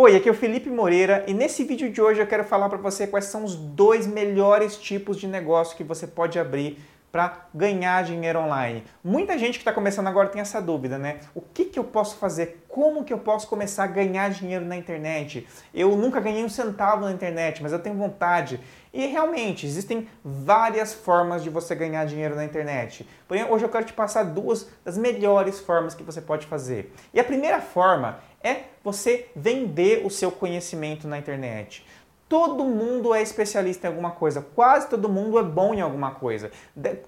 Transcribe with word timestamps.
Oi, 0.00 0.14
aqui 0.14 0.28
é 0.28 0.30
o 0.30 0.34
Felipe 0.34 0.70
Moreira 0.70 1.24
e 1.26 1.34
nesse 1.34 1.64
vídeo 1.64 1.90
de 1.90 2.00
hoje 2.00 2.20
eu 2.20 2.26
quero 2.28 2.44
falar 2.44 2.68
para 2.68 2.78
você 2.78 3.04
quais 3.04 3.24
são 3.24 3.42
os 3.42 3.56
dois 3.56 4.06
melhores 4.06 4.76
tipos 4.76 5.16
de 5.16 5.26
negócio 5.26 5.76
que 5.76 5.82
você 5.82 6.06
pode 6.06 6.38
abrir 6.38 6.78
para 7.18 7.48
ganhar 7.52 8.04
dinheiro 8.04 8.38
online. 8.38 8.84
Muita 9.02 9.36
gente 9.36 9.54
que 9.54 9.62
está 9.62 9.72
começando 9.72 10.06
agora 10.06 10.28
tem 10.28 10.40
essa 10.40 10.62
dúvida, 10.62 10.98
né? 10.98 11.18
O 11.34 11.40
que, 11.40 11.64
que 11.64 11.76
eu 11.76 11.82
posso 11.82 12.16
fazer? 12.16 12.64
Como 12.68 13.02
que 13.02 13.12
eu 13.12 13.18
posso 13.18 13.48
começar 13.48 13.82
a 13.82 13.86
ganhar 13.88 14.30
dinheiro 14.30 14.64
na 14.64 14.76
internet? 14.76 15.44
Eu 15.74 15.96
nunca 15.96 16.20
ganhei 16.20 16.44
um 16.44 16.48
centavo 16.48 17.06
na 17.06 17.10
internet, 17.10 17.60
mas 17.60 17.72
eu 17.72 17.80
tenho 17.80 17.96
vontade. 17.96 18.60
E 18.94 19.04
realmente, 19.06 19.66
existem 19.66 20.06
várias 20.24 20.94
formas 20.94 21.42
de 21.42 21.50
você 21.50 21.74
ganhar 21.74 22.04
dinheiro 22.04 22.36
na 22.36 22.44
internet. 22.44 23.04
Porém, 23.26 23.44
hoje 23.50 23.64
eu 23.64 23.68
quero 23.68 23.84
te 23.84 23.92
passar 23.92 24.22
duas 24.22 24.68
das 24.84 24.96
melhores 24.96 25.58
formas 25.58 25.96
que 25.96 26.04
você 26.04 26.20
pode 26.20 26.46
fazer. 26.46 26.94
E 27.12 27.18
a 27.18 27.24
primeira 27.24 27.60
forma 27.60 28.20
é 28.40 28.60
você 28.84 29.26
vender 29.34 30.06
o 30.06 30.10
seu 30.10 30.30
conhecimento 30.30 31.08
na 31.08 31.18
internet. 31.18 31.84
Todo 32.28 32.64
mundo 32.64 33.14
é 33.14 33.22
especialista 33.22 33.86
em 33.86 33.90
alguma 33.90 34.10
coisa, 34.10 34.42
quase 34.54 34.88
todo 34.88 35.08
mundo 35.08 35.38
é 35.38 35.42
bom 35.42 35.72
em 35.72 35.80
alguma 35.80 36.10
coisa. 36.10 36.50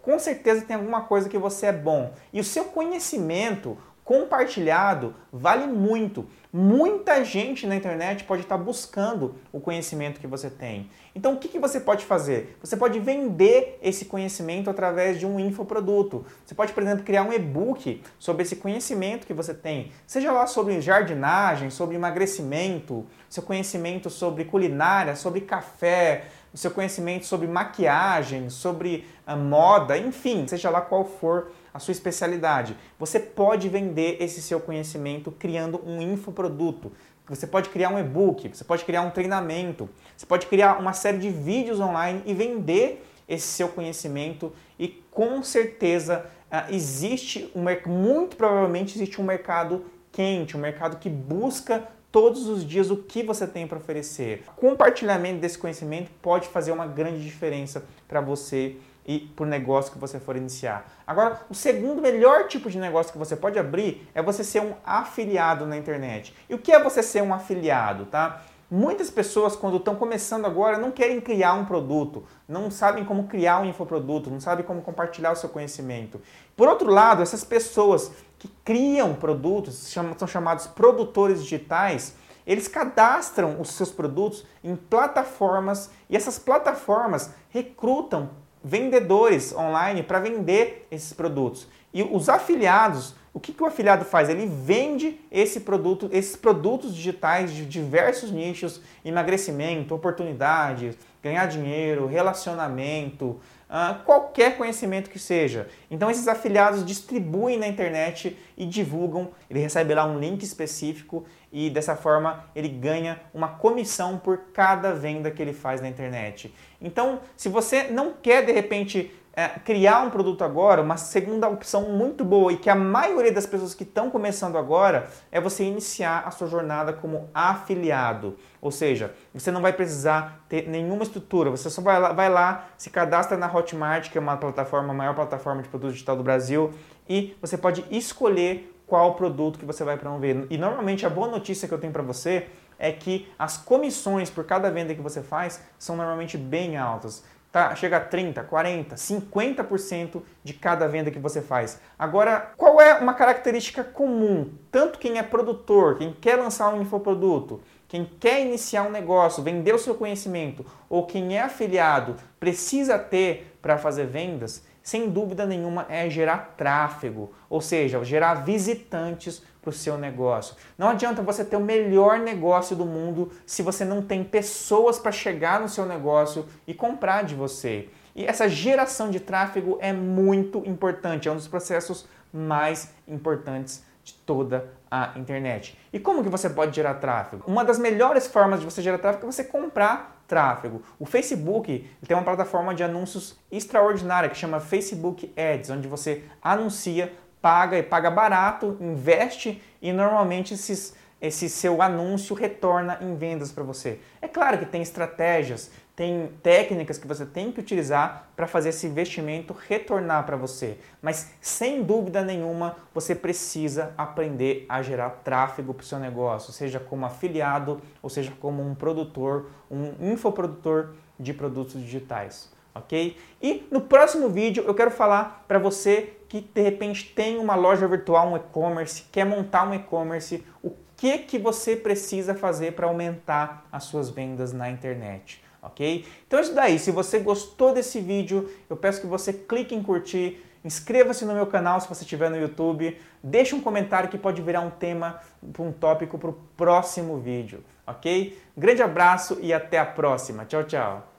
Com 0.00 0.18
certeza 0.18 0.64
tem 0.64 0.76
alguma 0.76 1.02
coisa 1.02 1.28
que 1.28 1.36
você 1.36 1.66
é 1.66 1.72
bom. 1.72 2.12
E 2.32 2.40
o 2.40 2.44
seu 2.44 2.64
conhecimento, 2.64 3.76
compartilhado 4.02 5.14
vale 5.30 5.66
muito. 5.66 6.26
Muita 6.52 7.24
gente 7.24 7.64
na 7.64 7.76
internet 7.76 8.24
pode 8.24 8.42
estar 8.42 8.58
buscando 8.58 9.36
o 9.52 9.60
conhecimento 9.60 10.18
que 10.18 10.26
você 10.26 10.50
tem. 10.50 10.90
Então, 11.14 11.34
o 11.34 11.36
que, 11.36 11.46
que 11.46 11.60
você 11.60 11.78
pode 11.78 12.04
fazer? 12.04 12.58
Você 12.60 12.76
pode 12.76 12.98
vender 12.98 13.78
esse 13.80 14.06
conhecimento 14.06 14.68
através 14.68 15.20
de 15.20 15.24
um 15.24 15.38
infoproduto. 15.38 16.26
Você 16.44 16.52
pode, 16.52 16.72
por 16.72 16.82
exemplo, 16.82 17.04
criar 17.04 17.22
um 17.22 17.32
e-book 17.32 18.02
sobre 18.18 18.42
esse 18.42 18.56
conhecimento 18.56 19.28
que 19.28 19.32
você 19.32 19.54
tem. 19.54 19.92
Seja 20.08 20.32
lá 20.32 20.44
sobre 20.48 20.80
jardinagem, 20.80 21.70
sobre 21.70 21.94
emagrecimento, 21.94 23.06
seu 23.28 23.44
conhecimento 23.44 24.10
sobre 24.10 24.44
culinária, 24.44 25.14
sobre 25.14 25.42
café, 25.42 26.24
o 26.52 26.56
seu 26.56 26.70
conhecimento 26.70 27.26
sobre 27.26 27.46
maquiagem, 27.46 28.50
sobre 28.50 29.06
uh, 29.26 29.36
moda, 29.36 29.96
enfim, 29.96 30.46
seja 30.46 30.70
lá 30.70 30.80
qual 30.80 31.04
for 31.04 31.52
a 31.72 31.78
sua 31.78 31.92
especialidade. 31.92 32.76
Você 32.98 33.20
pode 33.20 33.68
vender 33.68 34.16
esse 34.20 34.42
seu 34.42 34.60
conhecimento 34.60 35.30
criando 35.30 35.80
um 35.86 36.02
infoproduto. 36.02 36.92
Você 37.28 37.46
pode 37.46 37.68
criar 37.68 37.90
um 37.90 37.98
e-book, 37.98 38.48
você 38.48 38.64
pode 38.64 38.84
criar 38.84 39.02
um 39.02 39.10
treinamento, 39.10 39.88
você 40.16 40.26
pode 40.26 40.46
criar 40.46 40.80
uma 40.80 40.92
série 40.92 41.18
de 41.18 41.30
vídeos 41.30 41.78
online 41.78 42.22
e 42.26 42.34
vender 42.34 43.06
esse 43.28 43.46
seu 43.46 43.68
conhecimento 43.68 44.52
e 44.76 44.88
com 45.12 45.40
certeza 45.40 46.26
uh, 46.50 46.74
existe 46.74 47.52
um 47.54 47.62
muito 47.88 48.34
provavelmente 48.36 48.96
existe 48.96 49.20
um 49.20 49.24
mercado 49.24 49.84
quente, 50.10 50.56
um 50.56 50.60
mercado 50.60 50.98
que 50.98 51.08
busca 51.08 51.86
todos 52.12 52.48
os 52.48 52.66
dias 52.66 52.90
o 52.90 52.96
que 52.96 53.22
você 53.22 53.46
tem 53.46 53.66
para 53.66 53.78
oferecer. 53.78 54.44
Compartilhamento 54.56 55.40
desse 55.40 55.58
conhecimento 55.58 56.10
pode 56.20 56.48
fazer 56.48 56.72
uma 56.72 56.86
grande 56.86 57.22
diferença 57.22 57.84
para 58.08 58.20
você 58.20 58.76
e 59.06 59.18
para 59.18 59.44
o 59.44 59.48
negócio 59.48 59.92
que 59.92 59.98
você 59.98 60.20
for 60.20 60.36
iniciar. 60.36 61.00
Agora, 61.06 61.40
o 61.48 61.54
segundo 61.54 62.02
melhor 62.02 62.46
tipo 62.46 62.70
de 62.70 62.78
negócio 62.78 63.12
que 63.12 63.18
você 63.18 63.34
pode 63.34 63.58
abrir 63.58 64.06
é 64.14 64.22
você 64.22 64.44
ser 64.44 64.60
um 64.60 64.74
afiliado 64.84 65.66
na 65.66 65.76
internet. 65.76 66.34
E 66.48 66.54
o 66.54 66.58
que 66.58 66.72
é 66.72 66.82
você 66.82 67.02
ser 67.02 67.22
um 67.22 67.32
afiliado, 67.32 68.06
tá? 68.06 68.42
Muitas 68.70 69.10
pessoas, 69.10 69.56
quando 69.56 69.78
estão 69.78 69.96
começando 69.96 70.44
agora, 70.44 70.78
não 70.78 70.92
querem 70.92 71.20
criar 71.20 71.54
um 71.54 71.64
produto, 71.64 72.22
não 72.46 72.70
sabem 72.70 73.04
como 73.04 73.26
criar 73.26 73.58
um 73.58 73.64
infoproduto, 73.64 74.30
não 74.30 74.38
sabem 74.38 74.64
como 74.64 74.80
compartilhar 74.80 75.32
o 75.32 75.36
seu 75.36 75.48
conhecimento. 75.48 76.20
Por 76.56 76.68
outro 76.68 76.88
lado, 76.88 77.20
essas 77.20 77.42
pessoas 77.42 78.12
que 78.38 78.46
criam 78.64 79.14
produtos, 79.14 79.74
são 80.16 80.28
chamados 80.28 80.68
produtores 80.68 81.42
digitais, 81.42 82.14
eles 82.46 82.68
cadastram 82.68 83.60
os 83.60 83.70
seus 83.70 83.90
produtos 83.90 84.46
em 84.62 84.76
plataformas 84.76 85.90
e 86.08 86.16
essas 86.16 86.38
plataformas 86.38 87.30
recrutam 87.48 88.30
vendedores 88.62 89.52
online 89.52 90.04
para 90.04 90.20
vender 90.20 90.86
esses 90.92 91.12
produtos. 91.12 91.66
E 91.92 92.04
os 92.04 92.28
afiliados, 92.28 93.16
o 93.32 93.38
que, 93.38 93.52
que 93.52 93.62
o 93.62 93.66
afiliado 93.66 94.04
faz? 94.04 94.28
Ele 94.28 94.46
vende 94.46 95.20
esse 95.30 95.60
produto, 95.60 96.08
esses 96.12 96.34
produtos 96.34 96.94
digitais 96.94 97.52
de 97.52 97.64
diversos 97.64 98.32
nichos, 98.32 98.80
emagrecimento, 99.04 99.94
oportunidades, 99.94 100.96
ganhar 101.22 101.46
dinheiro, 101.46 102.06
relacionamento, 102.06 103.40
uh, 103.68 104.02
qualquer 104.04 104.56
conhecimento 104.56 105.08
que 105.10 105.18
seja. 105.18 105.68
Então 105.90 106.10
esses 106.10 106.26
afiliados 106.26 106.84
distribuem 106.84 107.58
na 107.58 107.68
internet 107.68 108.36
e 108.56 108.66
divulgam, 108.66 109.30
ele 109.48 109.60
recebe 109.60 109.94
lá 109.94 110.04
um 110.04 110.18
link 110.18 110.42
específico 110.42 111.24
e 111.52 111.70
dessa 111.70 111.96
forma 111.96 112.44
ele 112.54 112.68
ganha 112.68 113.20
uma 113.32 113.48
comissão 113.48 114.18
por 114.18 114.38
cada 114.52 114.92
venda 114.92 115.30
que 115.30 115.40
ele 115.40 115.52
faz 115.52 115.80
na 115.80 115.88
internet. 115.88 116.54
Então, 116.80 117.20
se 117.36 117.48
você 117.48 117.84
não 117.84 118.12
quer 118.12 118.44
de 118.44 118.52
repente 118.52 119.10
é, 119.32 119.48
criar 119.48 120.00
um 120.02 120.10
produto 120.10 120.42
agora, 120.42 120.82
uma 120.82 120.96
segunda 120.96 121.48
opção 121.48 121.82
muito 121.90 122.24
boa 122.24 122.52
e 122.52 122.56
que 122.56 122.68
a 122.68 122.74
maioria 122.74 123.32
das 123.32 123.46
pessoas 123.46 123.74
que 123.74 123.84
estão 123.84 124.10
começando 124.10 124.58
agora 124.58 125.08
é 125.30 125.40
você 125.40 125.64
iniciar 125.64 126.24
a 126.26 126.30
sua 126.30 126.48
jornada 126.48 126.92
como 126.92 127.28
afiliado. 127.32 128.36
Ou 128.60 128.70
seja, 128.70 129.14
você 129.32 129.50
não 129.50 129.62
vai 129.62 129.72
precisar 129.72 130.44
ter 130.48 130.68
nenhuma 130.68 131.04
estrutura, 131.10 131.50
você 131.50 131.68
só 131.68 131.82
vai 131.82 132.00
lá, 132.00 132.12
vai 132.12 132.30
lá 132.30 132.68
se 132.76 132.88
cadastra 132.90 133.36
na 133.36 133.52
Hotmart, 133.52 134.10
que 134.10 134.16
é 134.16 134.20
uma 134.20 134.36
plataforma, 134.36 134.92
a 134.92 134.94
maior 134.94 135.14
plataforma 135.14 135.62
de 135.62 135.68
produto 135.68 135.92
digital 135.92 136.16
do 136.16 136.22
Brasil, 136.22 136.72
e 137.08 137.36
você 137.40 137.58
pode 137.58 137.84
escolher 137.90 138.74
qual 138.86 139.14
produto 139.14 139.58
que 139.58 139.64
você 139.64 139.84
vai 139.84 139.96
promover. 139.96 140.46
E 140.50 140.56
normalmente 140.56 141.04
a 141.04 141.10
boa 141.10 141.28
notícia 141.28 141.68
que 141.68 141.74
eu 141.74 141.78
tenho 141.78 141.92
para 141.92 142.02
você 142.02 142.48
é 142.78 142.90
que 142.90 143.30
as 143.38 143.58
comissões 143.58 144.30
por 144.30 144.44
cada 144.44 144.70
venda 144.70 144.94
que 144.94 145.00
você 145.00 145.22
faz 145.22 145.62
são 145.78 145.96
normalmente 145.96 146.38
bem 146.38 146.76
altas 146.76 147.22
tá? 147.52 147.74
Chega 147.74 147.96
a 147.96 148.00
30, 148.00 148.42
40, 148.44 148.94
50% 148.94 150.22
de 150.42 150.54
cada 150.54 150.86
venda 150.86 151.10
que 151.10 151.18
você 151.18 151.42
faz. 151.42 151.80
Agora, 151.98 152.52
qual 152.56 152.80
é 152.80 152.94
uma 152.98 153.14
característica 153.14 153.82
comum? 153.82 154.52
Tanto 154.70 154.98
quem 154.98 155.18
é 155.18 155.22
produtor, 155.22 155.98
quem 155.98 156.12
quer 156.12 156.36
lançar 156.36 156.72
um 156.72 156.80
infoproduto, 156.80 157.60
quem 157.90 158.08
quer 158.20 158.46
iniciar 158.46 158.84
um 158.84 158.90
negócio, 158.90 159.42
vender 159.42 159.74
o 159.74 159.78
seu 159.78 159.96
conhecimento, 159.96 160.64
ou 160.88 161.06
quem 161.06 161.36
é 161.36 161.42
afiliado, 161.42 162.14
precisa 162.38 162.96
ter 162.96 163.58
para 163.60 163.76
fazer 163.76 164.06
vendas, 164.06 164.64
sem 164.80 165.10
dúvida 165.10 165.44
nenhuma 165.44 165.86
é 165.88 166.08
gerar 166.08 166.54
tráfego, 166.56 167.32
ou 167.48 167.60
seja, 167.60 168.02
gerar 168.04 168.44
visitantes 168.44 169.42
para 169.60 169.70
o 169.70 169.72
seu 169.72 169.98
negócio. 169.98 170.54
Não 170.78 170.88
adianta 170.88 171.20
você 171.20 171.44
ter 171.44 171.56
o 171.56 171.60
melhor 171.60 172.20
negócio 172.20 172.76
do 172.76 172.86
mundo 172.86 173.32
se 173.44 173.60
você 173.60 173.84
não 173.84 174.02
tem 174.02 174.22
pessoas 174.22 174.96
para 174.96 175.10
chegar 175.10 175.60
no 175.60 175.68
seu 175.68 175.84
negócio 175.84 176.46
e 176.68 176.72
comprar 176.72 177.24
de 177.24 177.34
você. 177.34 177.88
E 178.14 178.24
essa 178.24 178.48
geração 178.48 179.10
de 179.10 179.18
tráfego 179.18 179.78
é 179.80 179.92
muito 179.92 180.62
importante, 180.64 181.28
é 181.28 181.32
um 181.32 181.36
dos 181.36 181.48
processos 181.48 182.06
mais 182.32 182.94
importantes 183.08 183.82
de 184.02 184.14
toda 184.14 184.72
a 184.90 185.12
internet. 185.16 185.78
E 185.92 185.98
como 185.98 186.22
que 186.22 186.28
você 186.28 186.48
pode 186.48 186.74
gerar 186.74 186.94
tráfego? 186.94 187.44
Uma 187.46 187.64
das 187.64 187.78
melhores 187.78 188.26
formas 188.26 188.60
de 188.60 188.64
você 188.64 188.82
gerar 188.82 188.98
tráfego 188.98 189.26
é 189.26 189.32
você 189.32 189.44
comprar 189.44 190.22
tráfego. 190.26 190.82
O 190.98 191.04
Facebook 191.04 191.88
tem 192.06 192.16
uma 192.16 192.22
plataforma 192.22 192.74
de 192.74 192.82
anúncios 192.82 193.36
extraordinária 193.50 194.28
que 194.28 194.36
chama 194.36 194.60
Facebook 194.60 195.32
Ads, 195.36 195.70
onde 195.70 195.88
você 195.88 196.24
anuncia 196.42 197.12
paga 197.40 197.78
e 197.78 197.82
paga 197.82 198.10
barato, 198.10 198.76
investe 198.80 199.62
e 199.80 199.92
normalmente 199.92 200.54
esses, 200.54 200.94
esse 201.20 201.48
seu 201.48 201.80
anúncio 201.80 202.34
retorna 202.34 202.98
em 203.00 203.14
vendas 203.14 203.50
para 203.50 203.64
você. 203.64 203.98
É 204.20 204.28
claro 204.28 204.58
que 204.58 204.66
tem 204.66 204.82
estratégias, 204.82 205.70
tem 206.00 206.32
técnicas 206.42 206.96
que 206.96 207.06
você 207.06 207.26
tem 207.26 207.52
que 207.52 207.60
utilizar 207.60 208.30
para 208.34 208.46
fazer 208.46 208.70
esse 208.70 208.86
investimento 208.86 209.54
retornar 209.68 210.24
para 210.24 210.34
você, 210.34 210.78
mas 211.02 211.34
sem 211.42 211.82
dúvida 211.82 212.22
nenhuma 212.22 212.74
você 212.94 213.14
precisa 213.14 213.92
aprender 213.98 214.64
a 214.66 214.80
gerar 214.80 215.10
tráfego 215.22 215.74
para 215.74 215.82
o 215.82 215.86
seu 215.86 215.98
negócio, 215.98 216.54
seja 216.54 216.80
como 216.80 217.04
afiliado 217.04 217.82
ou 218.02 218.08
seja 218.08 218.32
como 218.40 218.66
um 218.66 218.74
produtor, 218.74 219.50
um 219.70 220.10
infoprodutor 220.10 220.94
de 221.18 221.34
produtos 221.34 221.78
digitais 221.78 222.50
ok? 222.74 223.18
E 223.42 223.66
no 223.70 223.82
próximo 223.82 224.30
vídeo 224.30 224.64
eu 224.66 224.74
quero 224.74 224.90
falar 224.90 225.44
para 225.46 225.58
você 225.58 226.16
que 226.30 226.40
de 226.40 226.62
repente 226.62 227.12
tem 227.14 227.38
uma 227.38 227.54
loja 227.54 227.86
virtual, 227.86 228.28
um 228.28 228.36
e-commerce, 228.38 229.04
quer 229.12 229.26
montar 229.26 229.68
um 229.68 229.74
e-commerce, 229.74 230.42
o 230.62 230.72
que 230.96 231.18
que 231.18 231.38
você 231.38 231.76
precisa 231.76 232.34
fazer 232.34 232.72
para 232.72 232.86
aumentar 232.86 233.66
as 233.70 233.84
suas 233.84 234.08
vendas 234.08 234.50
na 234.52 234.70
internet, 234.70 235.42
ok? 235.62 236.04
Então 236.26 236.38
é 236.38 236.42
isso 236.42 236.54
daí, 236.54 236.78
se 236.78 236.90
você 236.90 237.18
gostou 237.18 237.72
desse 237.72 238.00
vídeo, 238.00 238.50
eu 238.68 238.76
peço 238.76 239.00
que 239.00 239.06
você 239.06 239.32
clique 239.32 239.74
em 239.74 239.82
curtir, 239.82 240.44
inscreva-se 240.64 241.24
no 241.24 241.34
meu 241.34 241.46
canal 241.46 241.80
se 241.80 241.88
você 241.88 242.02
estiver 242.02 242.30
no 242.30 242.36
YouTube, 242.36 242.96
deixe 243.22 243.54
um 243.54 243.60
comentário 243.60 244.08
que 244.08 244.18
pode 244.18 244.42
virar 244.42 244.60
um 244.60 244.70
tema, 244.70 245.20
um 245.58 245.72
tópico 245.72 246.18
para 246.18 246.30
o 246.30 246.38
próximo 246.56 247.18
vídeo, 247.18 247.64
ok? 247.86 248.38
Grande 248.56 248.82
abraço 248.82 249.38
e 249.40 249.52
até 249.52 249.78
a 249.78 249.86
próxima. 249.86 250.44
Tchau, 250.44 250.64
tchau. 250.64 251.06